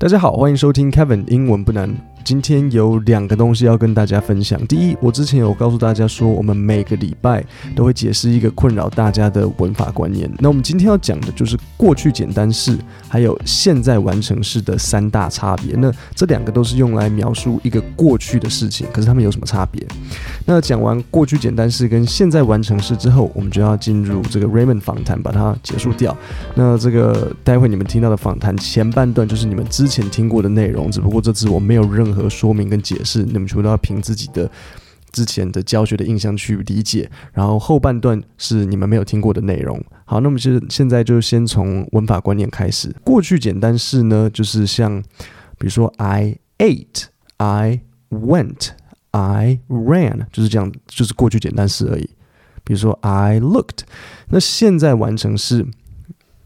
[0.00, 1.92] 大家好，欢迎收听 Kevin 英文不难。
[2.28, 4.60] 今天有两个东西要跟大家分享。
[4.66, 7.42] 第一，我之前有告诉大家说，我们每个礼拜
[7.74, 10.30] 都会解释一个困扰大家的文法观念。
[10.38, 12.76] 那我们今天要讲的就是过去简单式
[13.08, 15.74] 还有现在完成式的三大差别。
[15.78, 19.82] 那这两个都是用来描述一个过去的事情，可是它们有什么差别？
[20.44, 26.14] 那讲完过去简单式跟现在完成式之后，我们就要进入这个 Raymond 访谈，把它结束掉。
[26.54, 32.17] 那这个待会你们听到的访谈前半段就是你们之前听过的内容，只不过这次我没有任何。
[32.18, 34.50] 和说明跟解释，你们全部都要凭自己的
[35.12, 37.10] 之前的教学的印象去理解。
[37.32, 39.82] 然后后半段是你们没有听过的内容。
[40.04, 42.94] 好，那么其实现在就先从文法观念开始。
[43.04, 45.00] 过去简单式呢，就是像
[45.58, 47.04] 比如说 I ate,
[47.36, 48.70] I went,
[49.12, 52.10] I ran，就是这样，就是过去简单式而已。
[52.64, 53.80] 比如说 I looked，
[54.28, 55.66] 那现在完成式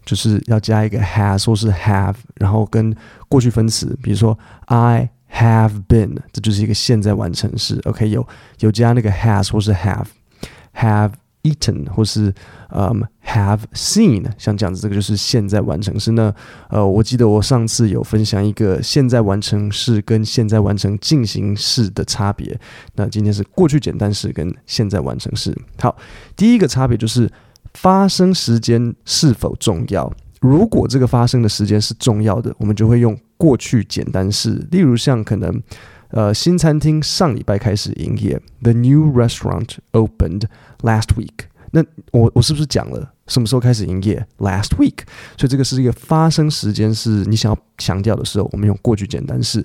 [0.04, 2.94] 就是要加一个 has 或是 have，然后跟
[3.28, 5.10] 过去分词，比如说 I。
[5.34, 7.80] Have been，这就是一个现在完成式。
[7.84, 8.24] OK，有
[8.60, 11.12] 有加那个 has 或是 have，have
[11.42, 12.32] eaten 或是
[12.68, 16.12] 嗯 have seen，像这样子，这个就是现在完成式。
[16.12, 16.32] 那
[16.68, 22.56] 呃，我记得我上次有分享一个现在完成式跟现在完成进行式的差别。
[22.94, 25.56] 那今天是过去简单式跟现在完成式。
[25.80, 25.96] 好，
[26.36, 27.28] 第一个差别就是
[27.74, 30.12] 发生时间是否重要。
[30.42, 34.50] 如果这个发生的时间是重要的，我们就会用过去简单式。
[34.72, 35.62] 例如像可能，
[36.08, 40.42] 呃，新餐厅上礼拜开始营业，The new restaurant opened
[40.80, 41.46] last week。
[41.70, 45.04] 那我我是不是讲了什么时候开始营业？Last week。
[45.38, 49.64] 所以这个是一个发生时间是你想要强调的时候，我们用过去简单式。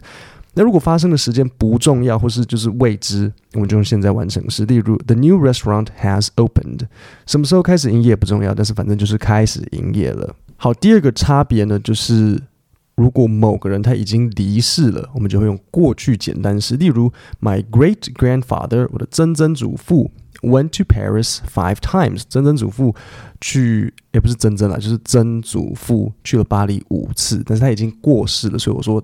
[0.54, 4.64] 那如果发生的时间不重要，或是就是未知，我们就用现在完成式。
[4.66, 6.82] 例如，The new restaurant has opened。
[7.26, 10.36] 什么时候开始营业不重要，但是反正就是开始营业了。
[10.60, 12.42] 好，第二个差别呢，就是
[12.96, 16.76] 如果某个人他已经离世了，我们就会用过去简单式。
[16.76, 20.10] 例如，My great grandfather，我的曾曾祖父
[20.42, 22.24] ，went to Paris five times。
[22.28, 22.96] 曾曾祖父
[23.40, 29.00] 去，也不是曾曾啦，就是曾祖父去了巴黎五次，但是他已经过世了，所以我说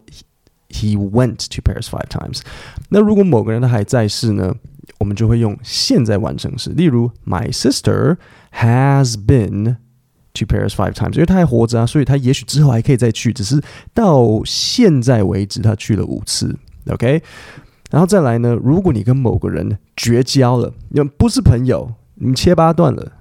[0.69, 2.41] he went to Paris five times。
[2.89, 4.55] 那如果某个人他还在世呢，
[4.97, 6.72] 我们就会用现在完成式。
[6.72, 8.17] 例如，My sister
[8.53, 9.75] has been。
[10.35, 13.61] To Paris five times，因为他还活着啊，所以他也许之后还可以再去，只是
[13.94, 16.57] 到现在为止他去了五次
[16.88, 17.21] ，OK，
[17.91, 23.11] 然后再来呢，如果你跟某个人绝交了，你们不是朋友，你们切八段了，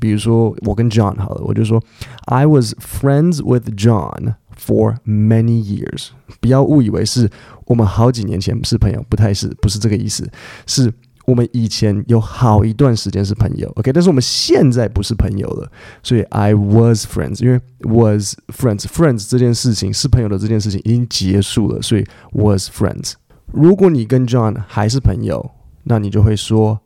[0.00, 1.80] 比如说我跟 John 好了，我就说
[2.24, 6.08] I was friends with John for many years，
[6.40, 7.30] 不要误以为是
[7.66, 10.28] 我们好几年前是朋友，不太是，不是这个意思，
[10.66, 10.92] 是。
[11.28, 15.70] 我们以前有好一段时间是朋友，OK，但是我们现在不是朋友了，
[16.02, 23.12] 所以 I was friends，因为 was friends，friends 这件事情是朋友的这件事情已经结束了，所以 was friends。
[23.52, 25.50] 如果你跟 John 还是朋友，
[25.84, 26.80] 那你就会说，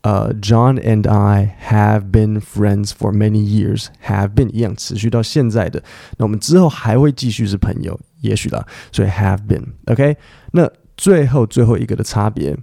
[0.00, 5.82] 呃，John and I have been friends for many years，have been 一样持续到现在的，
[6.16, 10.16] 那我们之后还会继续是朋友，也许啦，所以 have been，OK。
[10.52, 10.66] 那
[10.96, 12.56] 最后最后一个的差别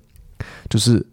[0.67, 1.05] 就是。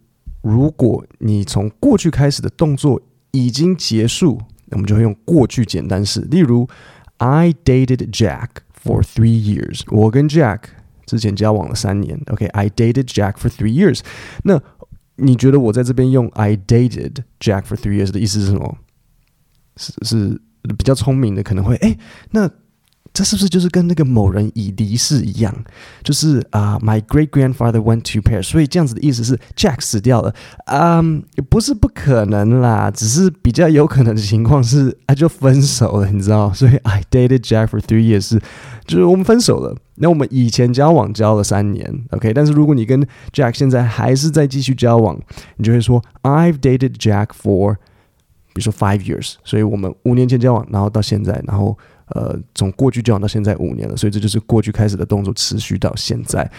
[0.47, 3.03] 如果你从过去开始的动作
[3.33, 4.41] 已经结束，
[4.71, 6.21] 我们就会用过去简单式。
[6.21, 6.69] 例如
[7.17, 9.83] ，I dated Jack for three years。
[9.91, 10.61] 我跟 Jack
[11.05, 12.21] 之前交往了三年。
[12.29, 14.03] OK，I dated Jack for three years。
[14.45, 14.63] 那
[15.17, 18.79] 你觉得我在这边用 I dated Jack for three years 的意思是什么？
[19.77, 21.99] 是是比较聪明的，可能会哎，
[22.31, 22.49] 那。
[23.17, 25.51] 这是不是就是跟那个某人已离世一样？
[26.05, 30.35] 就是啊，My great grandfather went to Paris，所以这样子的意思是 Jack 死掉了。
[30.67, 36.53] 嗯，不是不可能啦，只是比较有可能的情况是，啊，就分手了，你知道？
[36.53, 38.39] 所以 I dated Jack for three years，
[38.85, 39.75] 就是我们分手了。
[39.95, 42.35] 那我们以前交往交了三年，OK？
[42.35, 43.03] 但是如果你跟
[43.33, 45.19] Jack 现在还是在继续交往，
[45.57, 47.77] 你就会说 I've dated Jack for，
[48.53, 51.79] 比如说 five years，所以我们五年前交往，然后到现在，然后。
[52.15, 56.51] 呃，从过去交往到现在五年了，所以这就是过去开始的动作持续到现在。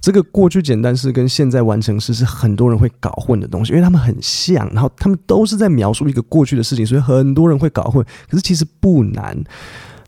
[0.00, 8.04] 这个过去简单式跟现在完成式是很多人会搞混的东西，因为他们很像，然后他们都是在描述一个过去的事情，所以很多人会搞混。
[8.28, 9.36] 可是其实不难。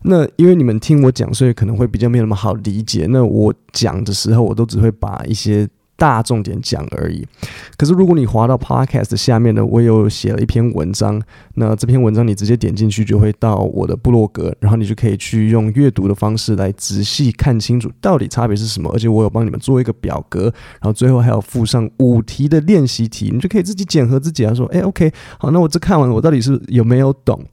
[0.03, 3.07] 那因为你们听我讲，所以可能会比较没有那么好理解。
[3.09, 5.67] 那我讲的时候，我都只会把一些。
[5.97, 7.27] 大重点讲而已。
[7.75, 11.21] 可是如果你滑到 Podcast 下面呢，我有写了一篇文章。
[11.55, 18.89] 那这篇文章你直接点进去就会到我的部落格，然后你就可以去用阅读的方式来仔细看清楚到底差别是什么。
[18.93, 27.43] 而且我有帮你们做一个表格，然后最后还有附上五题的练习题，你就可以自己检核自己啊，说，哎，OK，好，那我这看完我到底是有没有懂？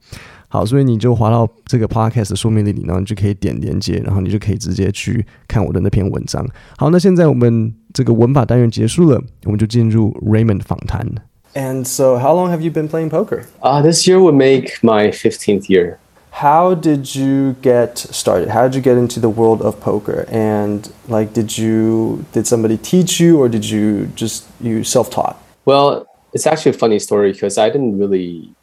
[0.54, 6.46] 好，所以你就滑到这个 podcast 的说明里，然后你就可以点连接，然后你就可以直接去看我的那篇文章。
[6.76, 11.06] 好，那现在我们这个文法单元结束了，我们就进入 Raymond 访谈。
[11.54, 13.42] And so, how long have you been playing poker?
[13.60, 15.98] Uh, this year would make my 15th year.
[16.32, 18.50] How did you get started?
[18.50, 20.26] How did you get into the world of poker?
[20.30, 25.36] And like, did you did somebody teach you, or did you just you self taught?
[25.64, 28.54] Well, it's actually a funny story because I didn't really,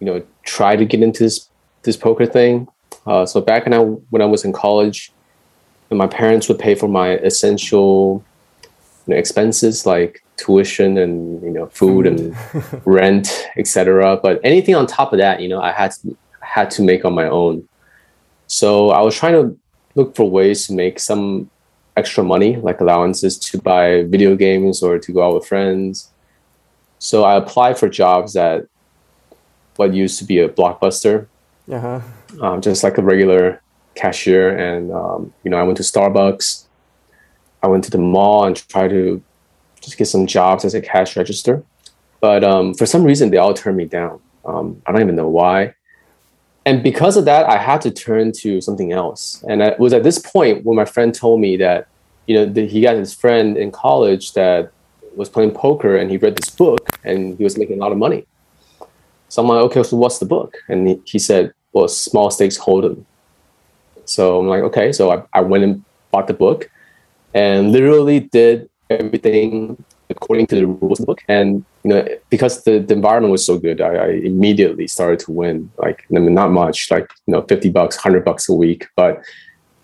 [0.00, 1.48] you know, try to get into this
[1.82, 2.68] this poker thing.
[3.06, 5.12] Uh, so back when I when I was in college,
[5.90, 8.24] my parents would pay for my essential
[9.06, 12.36] you know, expenses like tuition and you know food and
[12.84, 14.18] rent, etc.
[14.22, 17.14] But anything on top of that, you know, I had to, had to make on
[17.14, 17.68] my own.
[18.46, 19.58] So I was trying to
[19.94, 21.50] look for ways to make some
[21.96, 26.10] extra money, like allowances to buy video games or to go out with friends
[26.98, 28.66] so I applied for jobs at
[29.78, 31.26] what used to be a blockbuster,
[31.70, 32.00] uh-huh.
[32.40, 33.62] um, just like a regular
[33.94, 34.56] cashier.
[34.56, 36.64] And um, you know, I went to Starbucks.
[37.62, 39.22] I went to the mall and tried to
[39.80, 41.64] just get some jobs as a cash register.
[42.20, 44.20] But um, for some reason, they all turned me down.
[44.44, 45.74] Um, I don't even know why.
[46.64, 49.44] And because of that, I had to turn to something else.
[49.48, 51.86] And it was at this point when my friend told me that,
[52.26, 54.72] you know, the, he got his friend in college that
[55.14, 57.98] was playing poker and he read this book and he was making a lot of
[57.98, 58.26] money.
[59.28, 60.56] So I'm like, okay, so what's the book?
[60.68, 63.04] And he, he said, well, Small Stakes Hold'em.
[64.04, 64.92] So I'm like, okay.
[64.92, 66.70] So I, I went and bought the book
[67.34, 71.22] and literally did everything according to the rules of the book.
[71.28, 75.32] And, you know, because the, the environment was so good, I, I immediately started to
[75.32, 75.70] win.
[75.78, 78.86] Like, I mean, not much, like, you know, 50 bucks, 100 bucks a week.
[78.96, 79.22] But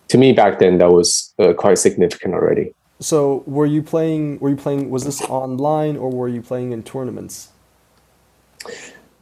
[0.08, 2.74] to me back then, that was uh, quite significant already.
[3.00, 4.38] So were you playing?
[4.38, 4.88] Were you playing?
[4.88, 7.48] Was this online or were you playing in tournaments?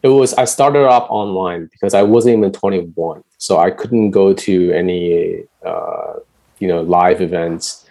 [0.02, 0.34] It was.
[0.34, 5.44] I started off online because I wasn't even 21, so I couldn't go to any,
[5.64, 6.14] uh,
[6.58, 7.86] you know, live events.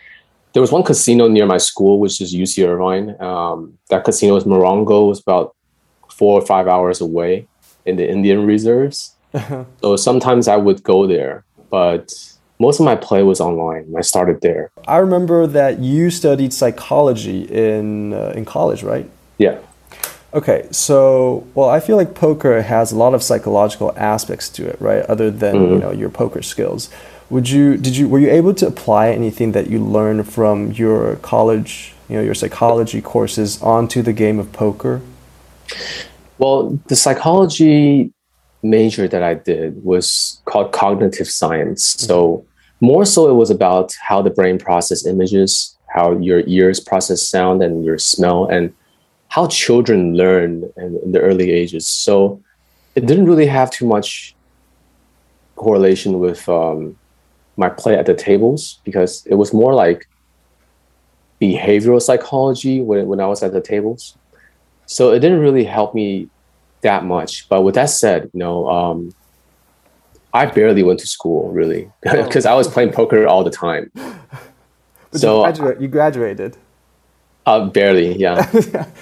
[0.53, 3.21] There was one casino near my school, which is UC Irvine.
[3.21, 5.07] Um, that casino is Morongo.
[5.07, 5.55] was about
[6.09, 7.47] four or five hours away
[7.85, 9.15] in the Indian reserves.
[9.81, 12.11] so sometimes I would go there, but
[12.59, 13.93] most of my play was online.
[13.97, 14.71] I started there.
[14.87, 19.09] I remember that you studied psychology in uh, in college, right?
[19.37, 19.59] Yeah.
[20.31, 24.79] Okay, so well, I feel like poker has a lot of psychological aspects to it,
[24.79, 25.03] right?
[25.05, 25.73] Other than mm-hmm.
[25.73, 26.89] you know your poker skills.
[27.29, 31.15] Would you did you were you able to apply anything that you learned from your
[31.17, 35.01] college, you know, your psychology courses onto the game of poker?
[36.37, 38.11] Well, the psychology
[38.61, 41.95] major that I did was called cognitive science.
[41.95, 42.05] Mm-hmm.
[42.05, 42.45] So
[42.81, 47.61] more so, it was about how the brain process images, how your ears process sound
[47.63, 48.73] and your smell, and
[49.29, 51.87] how children learn in, in the early ages.
[51.87, 52.41] So
[52.95, 54.35] it didn't really have too much
[55.55, 56.97] correlation with um,
[57.57, 60.07] my play at the tables because it was more like
[61.41, 64.17] behavioral psychology when, when I was at the tables.
[64.85, 66.29] So it didn't really help me
[66.81, 67.47] that much.
[67.49, 69.13] But with that said, you know, um,
[70.33, 72.51] I barely went to school really because oh.
[72.51, 73.91] I was playing poker all the time.
[75.11, 76.57] But so you, graduate, you graduated.
[77.49, 78.47] Uh, barely, yeah.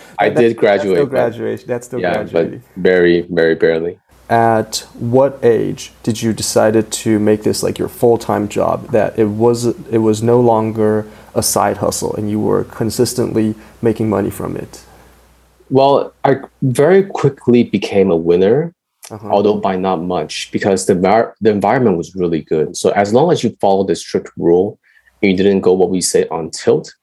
[0.20, 0.96] I did graduate.
[0.96, 1.68] That's still graduation.
[1.68, 2.60] That's still yeah, graduating.
[2.60, 4.00] but very, very barely.
[4.30, 8.92] At what age did you decided to make this like your full time job?
[8.92, 11.06] That it was it was no longer
[11.36, 14.84] a side hustle, and you were consistently making money from it.
[15.70, 18.74] Well, I very quickly became a winner
[19.10, 19.30] uh-huh.
[19.30, 20.96] although by not much, because the
[21.42, 22.76] the environment was really good.
[22.76, 24.80] So as long as you follow the strict rule,
[25.22, 26.94] and you didn't go what we say on tilt,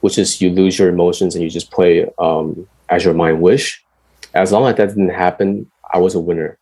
[0.00, 3.84] which is you lose your emotions and you just play um, as your mind wish.
[4.34, 6.58] As long as that didn't happen, I was a winner.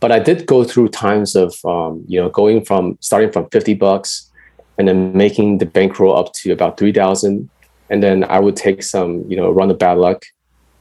[0.00, 3.74] But I did go through times of um, you know going from starting from fifty
[3.74, 4.30] bucks
[4.78, 7.48] and then making the bankroll up to about three thousand,
[7.90, 10.24] and then I would take some you know run of bad luck.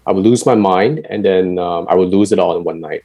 [0.07, 2.81] I would lose my mind, and then um, I would lose it all in one
[2.81, 3.03] night.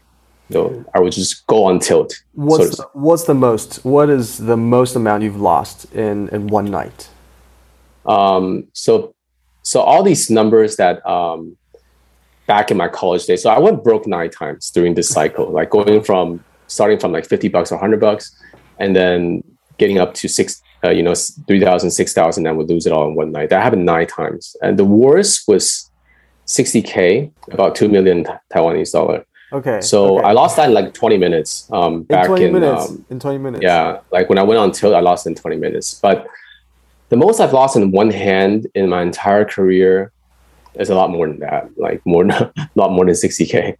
[0.53, 2.23] So I would just go on tilt.
[2.35, 3.85] What's the, what's the most?
[3.85, 7.09] What is the most amount you've lost in in one night?
[8.09, 9.15] Um, so
[9.63, 11.57] so all these numbers that um,
[12.47, 13.43] back in my college days.
[13.43, 17.27] So I went broke nine times during this cycle, like going from starting from like
[17.27, 18.35] fifty bucks or hundred bucks,
[18.79, 19.43] and then
[19.79, 23.15] getting up to six, uh, you know, 3,000, 6,000 and would lose it all in
[23.15, 23.51] one night.
[23.51, 24.57] That happened nine times.
[24.63, 25.91] And the worst was
[26.47, 29.27] 60K, about 2 million Taiwanese dollar.
[29.53, 29.81] Okay.
[29.81, 30.29] So okay.
[30.29, 31.69] I lost that in like 20 minutes.
[31.73, 32.89] Um, back in 20 in, minutes.
[32.89, 33.63] Um, in 20 minutes.
[33.63, 35.95] Yeah, like when I went on tilt, I lost in 20 minutes.
[35.95, 36.27] But
[37.09, 40.13] the most I've lost in one hand in my entire career
[40.75, 41.71] is a lot more than that.
[41.79, 43.77] Like more, than, a lot more than 60k.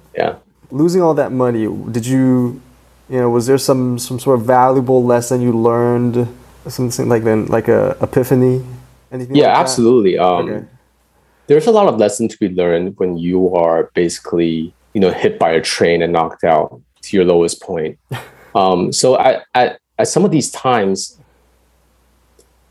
[0.16, 0.36] yeah.
[0.70, 2.60] losing all that money, did you,
[3.08, 6.26] you know, was there some some sort of valuable lesson you learned,
[6.66, 8.64] something like then like a epiphany?
[9.10, 9.36] Anything?
[9.36, 10.18] Yeah, like absolutely.
[10.18, 10.66] Um, okay.
[11.46, 15.38] There's a lot of lessons to be learned when you are basically, you know, hit
[15.38, 17.98] by a train and knocked out to your lowest point.
[18.54, 21.18] um, so at, at at some of these times,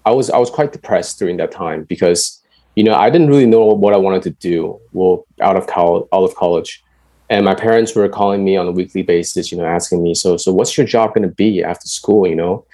[0.06, 2.42] I was I was quite depressed during that time because
[2.76, 4.80] you know I didn't really know what I wanted to do.
[4.94, 6.84] Well, out of college, out of college,
[7.30, 10.38] and my parents were calling me on a weekly basis, you know, asking me, so
[10.38, 12.28] so what's your job going to be after school?
[12.28, 12.66] You know,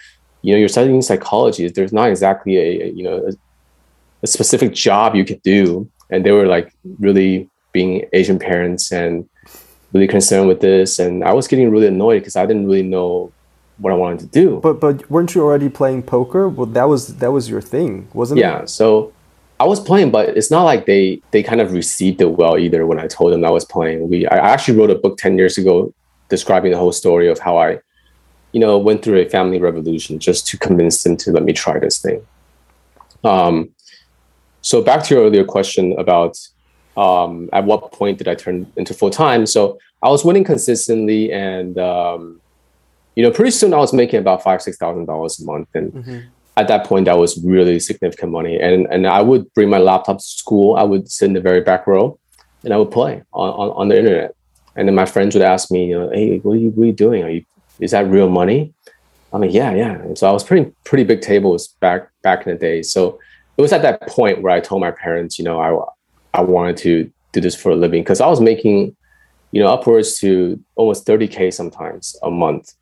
[0.41, 1.67] you know, you're studying psychology.
[1.69, 3.31] There's not exactly a, you know a,
[4.23, 9.27] a specific job you could do, and they were like really being Asian parents and
[9.93, 13.31] really concerned with this, and I was getting really annoyed because I didn't really know
[13.79, 14.59] what I wanted to do.
[14.61, 16.49] But but weren't you already playing poker?
[16.49, 18.59] Well, that was that was your thing, wasn't yeah, it?
[18.61, 18.65] Yeah.
[18.65, 19.13] So
[19.59, 22.85] I was playing, but it's not like they they kind of received it well either.
[22.85, 25.57] When I told them I was playing, we I actually wrote a book ten years
[25.57, 25.93] ago
[26.29, 27.79] describing the whole story of how I,
[28.51, 31.79] you know, went through a family revolution just to convince them to let me try
[31.79, 32.25] this thing.
[33.23, 33.69] Um,
[34.61, 36.37] so back to your earlier question about
[36.97, 39.45] um, at what point did I turn into full time?
[39.45, 41.77] So I was winning consistently and.
[41.77, 42.41] Um,
[43.17, 45.91] you know, pretty soon I was making about five, six thousand dollars a month, and
[45.91, 46.19] mm-hmm.
[46.55, 48.59] at that point, that was really significant money.
[48.59, 50.75] And and I would bring my laptop to school.
[50.75, 52.19] I would sit in the very back row,
[52.63, 54.35] and I would play on, on, on the internet.
[54.75, 56.85] And then my friends would ask me, you know, hey, what are you, what are
[56.85, 57.23] you doing?
[57.23, 57.43] Are you
[57.79, 58.71] is that real money?
[59.33, 59.93] I'm like, yeah, yeah.
[59.93, 62.83] And so I was pretty pretty big tables back back in the day.
[62.83, 63.19] So
[63.57, 66.77] it was at that point where I told my parents, you know, I I wanted
[66.77, 68.95] to do this for a living because I was making,
[69.53, 72.75] you know, upwards to almost 30k sometimes a month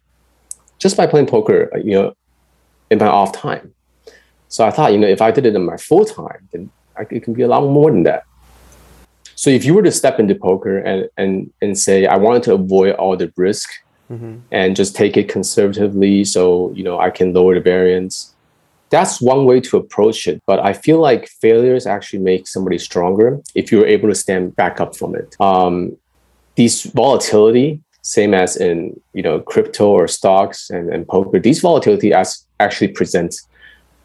[0.80, 2.14] just by playing poker, uh, you know,
[2.90, 3.74] in my off time.
[4.48, 7.06] So I thought, you know, if I did it in my full time, then I,
[7.10, 8.24] it can be a lot more than that.
[9.36, 12.54] So if you were to step into poker and and and say, I wanted to
[12.54, 13.70] avoid all the risk
[14.10, 14.38] mm-hmm.
[14.52, 18.34] and just take it conservatively, so you know I can lower the variance.
[18.92, 20.42] That's one way to approach it.
[20.46, 24.80] But I feel like failures actually make somebody stronger if you're able to stand back
[24.80, 25.36] up from it.
[25.40, 25.98] Um,
[26.56, 31.40] these volatility same as in you know crypto or stocks and, and poker.
[31.40, 33.48] These volatility as actually presents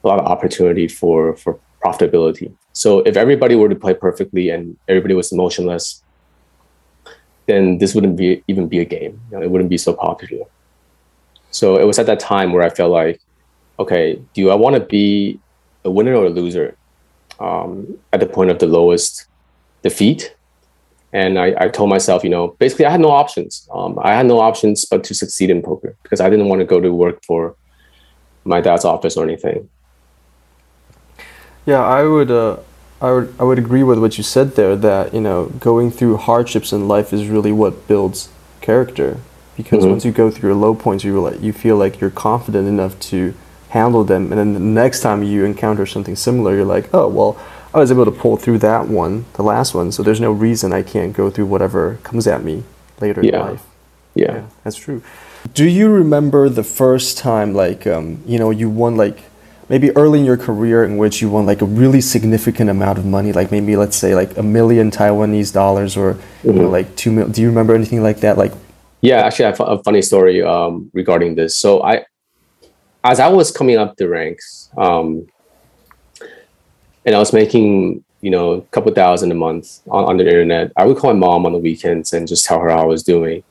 [0.02, 2.50] a lot of opportunity for for profitability.
[2.72, 6.02] So if everybody were to play perfectly and everybody was emotionless
[7.46, 9.20] then this wouldn't be even be a game.
[9.30, 10.46] You know, it wouldn't be so popular.
[11.50, 13.20] So it was at that time where i felt like
[13.78, 15.40] okay do i want to be
[15.84, 16.76] a winner or a loser
[17.40, 19.26] um, at the point of the lowest
[19.82, 20.34] defeat
[21.12, 23.68] and I, I told myself, you know, basically I had no options.
[23.72, 26.64] Um, I had no options but to succeed in poker because I didn't want to
[26.64, 27.56] go to work for
[28.44, 29.68] my dad's office or anything.
[31.66, 32.58] Yeah, I would, uh,
[33.00, 34.76] I would, I would agree with what you said there.
[34.76, 38.28] That you know, going through hardships in life is really what builds
[38.60, 39.18] character.
[39.56, 39.90] Because mm-hmm.
[39.90, 42.98] once you go through your low points, you like, you feel like you're confident enough
[43.00, 43.34] to
[43.70, 47.38] handle them, and then the next time you encounter something similar, you're like, oh well
[47.72, 49.92] I was able to pull through that one, the last one.
[49.92, 52.64] So there's no reason I can't go through whatever comes at me
[53.00, 53.40] later yeah.
[53.40, 53.66] in life.
[54.14, 54.32] Yeah.
[54.32, 54.46] yeah.
[54.64, 55.02] that's true.
[55.54, 59.18] Do you remember the first time, like, um, you know, you won like
[59.68, 63.06] maybe early in your career in which you won like a really significant amount of
[63.06, 66.48] money, like maybe let's say like a million Taiwanese dollars or mm-hmm.
[66.48, 66.72] you know, mm-hmm.
[66.72, 67.32] like two million.
[67.32, 68.36] Do you remember anything like that?
[68.36, 68.52] Like,
[69.00, 71.56] yeah, actually, I have a funny story um, regarding this.
[71.56, 72.04] So I,
[73.04, 75.26] as I was coming up the ranks, um,
[77.04, 80.72] and I was making you know a couple thousand a month on, on the internet.
[80.76, 83.02] I would call my mom on the weekends and just tell her how I was
[83.02, 83.42] doing.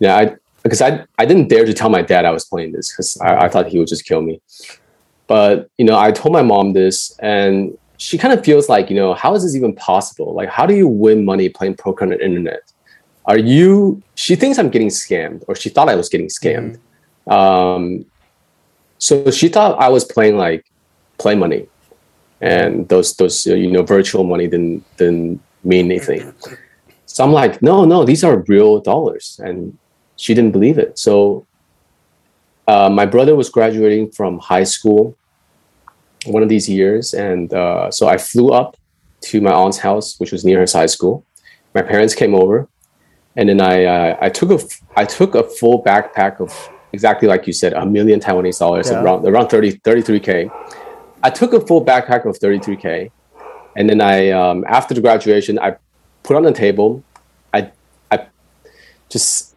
[0.00, 2.92] Yeah, I because I I didn't dare to tell my dad I was playing this
[2.92, 4.40] because I, I thought he would just kill me.
[5.26, 8.96] But you know, I told my mom this, and she kind of feels like you
[8.96, 10.34] know how is this even possible?
[10.34, 12.72] Like, how do you win money playing poker on the internet?
[13.26, 14.02] Are you?
[14.14, 16.78] She thinks I'm getting scammed, or she thought I was getting scammed.
[17.28, 17.32] Mm-hmm.
[17.32, 18.06] Um,
[18.98, 20.64] so she thought I was playing like
[21.18, 21.68] play money
[22.40, 26.32] and those those uh, you know virtual money didn't didn't mean anything.
[27.06, 29.76] So I'm like, no, no, these are real dollars, and
[30.16, 30.98] she didn't believe it.
[30.98, 31.46] So
[32.68, 35.16] uh, my brother was graduating from high school
[36.26, 38.76] one of these years, and uh, so I flew up
[39.22, 41.24] to my aunt's house, which was near his high school.
[41.74, 42.68] My parents came over,
[43.36, 44.60] and then I uh, I took a
[44.96, 46.52] I took a full backpack of
[46.92, 49.02] exactly like you said, a million Taiwanese dollars, yeah.
[49.02, 50.50] around around 30, 33k
[51.28, 53.10] I took a full backpack of 33k,
[53.76, 55.76] and then I um, after the graduation I
[56.22, 57.04] put on the table.
[57.52, 57.70] I
[58.10, 58.28] I
[59.10, 59.54] just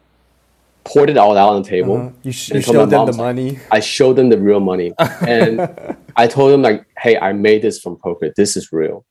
[0.84, 1.96] poured it all out on the table.
[1.96, 2.10] Uh-huh.
[2.24, 3.58] You, sh- you showed them the money.
[3.70, 4.92] I showed them the real money,
[5.26, 8.30] and I told them like, "Hey, I made this from poker.
[8.36, 9.06] This is real."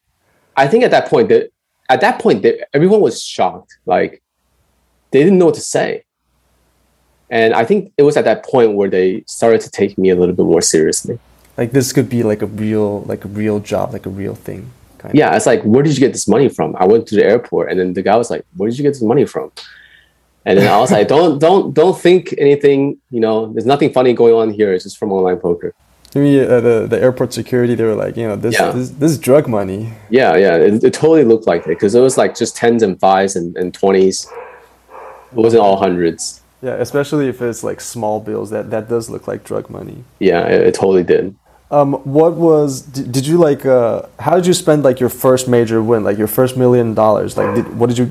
[0.56, 1.50] I think at that point that
[1.90, 3.76] at that point everyone was shocked.
[3.88, 4.22] Like,
[5.10, 6.04] they didn't know what to say.
[7.32, 10.16] And I think it was at that point where they started to take me a
[10.16, 11.18] little bit more seriously.
[11.58, 14.72] Like this could be like a real, like a real job, like a real thing.
[14.98, 15.36] Kind yeah, of.
[15.36, 16.76] it's like, where did you get this money from?
[16.78, 18.94] I went to the airport, and then the guy was like, "Where did you get
[18.94, 19.52] this money from?"
[20.46, 22.98] And then I was like, "Don't, don't, don't think anything.
[23.10, 24.72] You know, there's nothing funny going on here.
[24.74, 25.74] It's just from online poker."
[26.16, 28.72] I mean, uh, the the airport security, they were like, you know, this yeah.
[28.72, 29.94] this, this is drug money.
[30.10, 33.00] Yeah, yeah, it, it totally looked like it because it was like just tens and
[33.00, 34.28] fives and, and twenties.
[35.32, 36.42] It wasn't all hundreds.
[36.62, 40.04] Yeah, especially if it's like small bills, that that does look like drug money.
[40.20, 41.34] Yeah, it, it totally did.
[41.72, 43.66] Um, what was did, did you like?
[43.66, 47.38] Uh, how did you spend like your first major win, like your first million dollars?
[47.38, 48.08] Like, did, what did you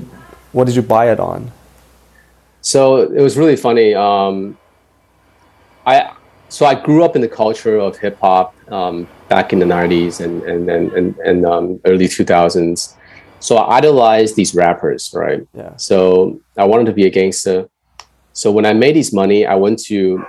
[0.51, 1.51] what did you buy it on?
[2.61, 3.93] So it was really funny.
[3.93, 4.57] Um,
[5.85, 6.11] I
[6.49, 10.19] so I grew up in the culture of hip hop um, back in the '90s
[10.25, 12.95] and and and and, and um, early 2000s.
[13.39, 15.47] So I idolized these rappers, right?
[15.53, 15.75] Yeah.
[15.77, 17.69] So I wanted to be a gangster.
[18.33, 20.25] So when I made these money, I went to.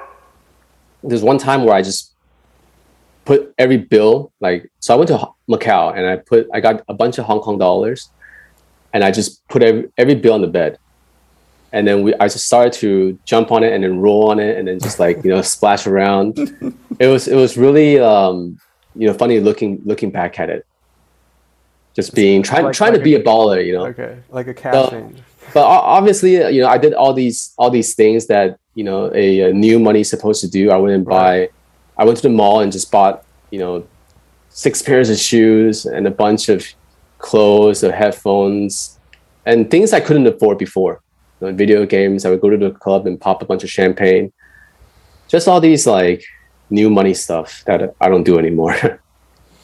[1.03, 2.12] There's one time where I just
[3.25, 4.95] put every bill like so.
[4.95, 8.11] I went to Macau and I put I got a bunch of Hong Kong dollars,
[8.93, 10.79] and I just put every every bill on the bed
[11.73, 14.59] and then we I just started to jump on it and then roll on it
[14.59, 16.39] and then just like you know splash around.
[16.99, 18.59] it was it was really um,
[18.95, 20.67] you know funny looking looking back at it.
[21.95, 23.87] Just being trying like, trying like to be a, a, baller, you know.
[23.87, 25.13] Okay, like a cash so,
[25.53, 29.51] But obviously, you know, I did all these all these things that you know a,
[29.51, 30.71] a new money is supposed to do.
[30.71, 31.51] I went and buy.
[31.97, 33.87] I went to the mall and just bought you know
[34.51, 36.67] six pairs of shoes and a bunch of
[37.19, 38.99] clothes, or headphones,
[39.47, 41.03] and things I couldn't afford before
[41.43, 42.25] know, video games.
[42.25, 44.33] I would go to the club and pop a bunch of champagne.
[45.29, 46.25] Just all these like
[46.71, 49.01] new money stuff that I don't do anymore.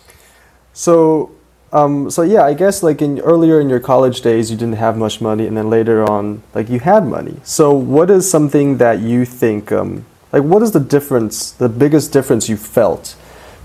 [0.72, 1.30] so,
[1.72, 4.96] um, so yeah, I guess like in earlier in your college days, you didn't have
[4.96, 7.36] much money, and then later on, like you had money.
[7.44, 12.12] So, what is something that you think, um, like, what is the difference, the biggest
[12.12, 13.16] difference you felt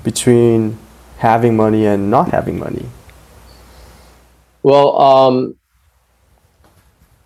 [0.04, 0.78] between
[1.18, 2.86] having money and not having money?
[4.62, 5.56] Well, um,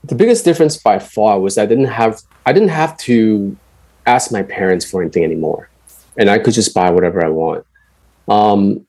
[0.04, 3.56] the biggest difference by far was I didn't have I didn't have to
[4.06, 5.70] ask my parents for anything anymore,
[6.18, 7.66] and I could just buy whatever I want.
[8.28, 8.88] Um,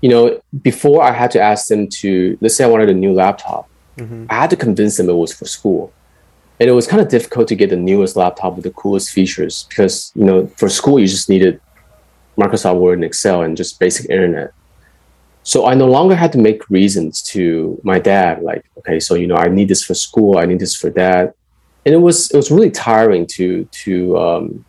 [0.00, 3.12] you know, before I had to ask them to let's say I wanted a new
[3.12, 4.26] laptop, mm-hmm.
[4.28, 5.92] I had to convince them it was for school,
[6.60, 9.64] and it was kind of difficult to get the newest laptop with the coolest features
[9.68, 11.60] because you know for school you just needed
[12.38, 14.52] Microsoft Word and Excel and just basic internet
[15.42, 19.26] so I no longer had to make reasons to my dad, like, okay, so you
[19.26, 21.34] know, I need this for school, I need this for that,
[21.86, 24.64] and it was it was really tiring to to um,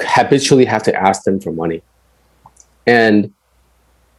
[0.00, 1.82] habitually have to ask them for money.
[2.86, 3.32] And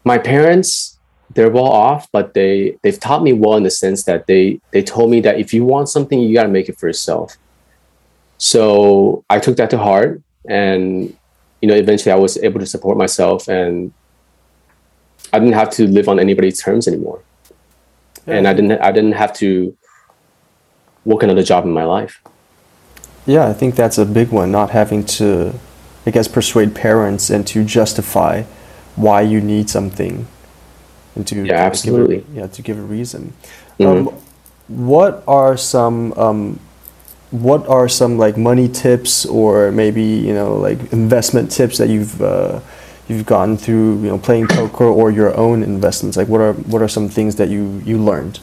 [0.04, 1.00] my parents,
[1.34, 4.84] they're well off, but they they've taught me well in the sense that they they
[4.84, 7.38] told me that if you want something, you got to make it for yourself.
[8.38, 11.16] So I took that to heart, and
[11.62, 13.94] you know, eventually I was able to support myself and
[15.32, 17.22] I didn't have to live on anybody's terms anymore,
[18.28, 18.36] yeah.
[18.36, 19.76] and I didn't I didn't have to
[21.06, 22.22] work another job in my life.
[23.26, 24.52] Yeah, I think that's a big one.
[24.52, 25.54] Not having to,
[26.06, 28.44] I guess, persuade parents and to justify
[28.96, 30.28] why you need something,
[31.16, 33.34] and to yeah, absolutely, give a, yeah, to give a reason.
[33.80, 34.08] Mm-hmm.
[34.08, 34.16] Um,
[34.68, 36.60] what are some um,
[37.32, 42.22] what are some like money tips or maybe you know like investment tips that you've
[42.22, 42.60] uh,
[43.08, 46.82] you've gotten through you know playing poker or your own investments like what are what
[46.82, 48.40] are some things that you you learned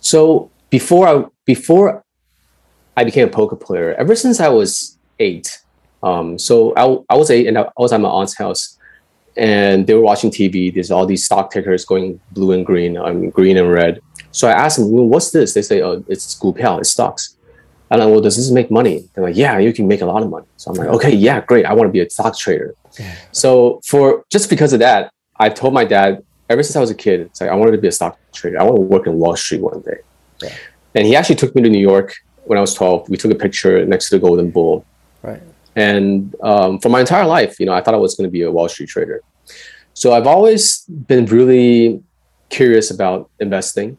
[0.00, 2.04] so before i before
[2.96, 5.60] i became a poker player ever since i was eight
[6.02, 8.77] um, so I, I was eight and I was at my aunt's house
[9.38, 13.30] and they were watching tv there's all these stock tickers going blue and green um,
[13.30, 14.00] green and red
[14.32, 17.36] so i asked them well, what's this they say oh it's school it's stocks
[17.90, 19.08] And I'm like, well, does this make money?
[19.14, 20.46] They're like, yeah, you can make a lot of money.
[20.58, 21.64] So I'm like, okay, yeah, great.
[21.64, 22.74] I want to be a stock trader.
[23.32, 25.10] So for just because of that,
[25.44, 27.78] I told my dad ever since I was a kid, it's like I wanted to
[27.78, 28.60] be a stock trader.
[28.60, 29.98] I want to work in Wall Street one day.
[30.42, 30.54] Yeah.
[30.94, 33.08] And he actually took me to New York when I was 12.
[33.08, 34.84] We took a picture next to the Golden Bull.
[35.22, 35.42] Right.
[35.78, 38.42] And um, for my entire life, you know, I thought I was going to be
[38.42, 39.22] a Wall Street trader.
[39.94, 42.02] So I've always been really
[42.48, 43.96] curious about investing.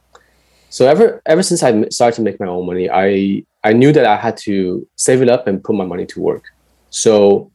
[0.70, 4.06] So ever ever since I started to make my own money, I I knew that
[4.06, 6.44] I had to save it up and put my money to work.
[6.90, 7.50] So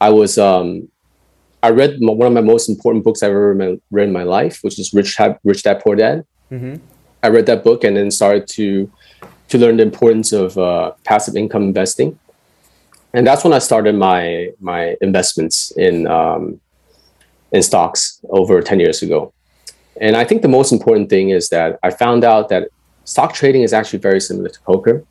[0.00, 0.88] I was um,
[1.62, 3.54] I read one of my most important books I've ever
[3.90, 6.24] read in my life, which is Rich Dad, Rich Dad Poor Dad.
[6.52, 6.76] Mm-hmm.
[7.22, 8.90] I read that book and then started to
[9.48, 12.18] to learn the importance of uh, passive income investing,
[13.16, 16.60] and that's when I started my my investments in um,
[17.50, 19.32] in stocks over ten years ago.
[20.00, 22.68] And I think the most important thing is that I found out that
[23.04, 25.04] stock trading is actually very similar to poker.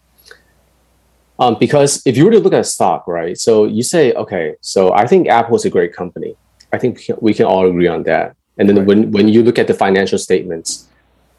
[1.40, 3.38] Um, because if you were to look at a stock, right?
[3.38, 6.36] So you say, okay, so I think Apple is a great company.
[6.72, 8.36] I think we can, we can all agree on that.
[8.58, 8.88] And then right.
[8.88, 10.88] when, when you look at the financial statements,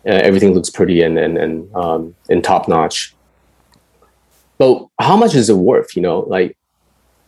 [0.05, 3.16] uh, everything looks pretty and and and um, and top notch.
[4.59, 5.95] But how much is it worth?
[5.97, 6.57] You know, like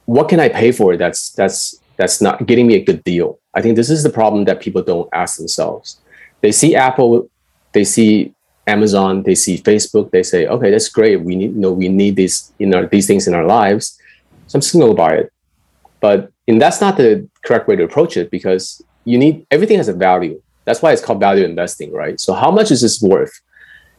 [0.07, 0.97] what can I pay for it?
[0.97, 3.39] That's that's that's not getting me a good deal.
[3.55, 6.01] I think this is the problem that people don't ask themselves.
[6.41, 7.29] They see Apple,
[7.73, 8.33] they see
[8.67, 11.21] Amazon, they see Facebook, they say, okay, that's great.
[11.21, 13.99] We need, you know, we need these, you know, these things in our lives.
[14.47, 15.33] So I'm just gonna buy it.
[16.01, 19.89] But and that's not the correct way to approach it because you need everything has
[19.89, 20.41] a value.
[20.65, 22.19] That's why it's called value investing, right?
[22.21, 23.33] So how much is this worth?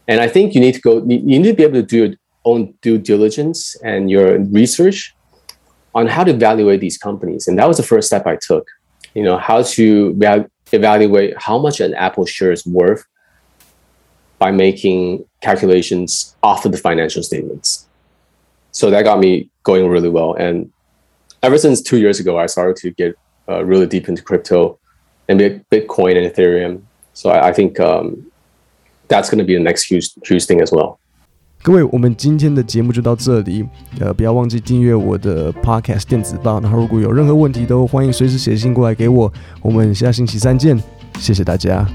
[0.07, 2.73] And I think you need to go, you need to be able to do own
[2.81, 5.15] due diligence and your research
[5.95, 7.47] on how to evaluate these companies.
[7.47, 8.67] And that was the first step I took.
[9.13, 13.05] You know, how to evaluate how much an Apple share is worth
[14.37, 17.87] by making calculations off of the financial statements.
[18.71, 20.33] So that got me going really well.
[20.33, 20.71] And
[21.43, 23.15] ever since two years ago, I started to get
[23.49, 24.79] uh, really deep into crypto
[25.27, 26.83] and Bitcoin and Ethereum.
[27.13, 28.31] So I, I think um,
[29.07, 30.99] that's going to be the next huge huge thing as well.
[31.61, 33.65] 各位，我们今天的节目就到这里。
[33.99, 36.59] 呃，不要忘记订阅我的 Podcast 电子报。
[36.61, 39.31] 然后，如果有任何问题，都欢迎随时写信过来给我。
[39.61, 40.81] 我们下星期三见，
[41.19, 41.85] 谢谢大家。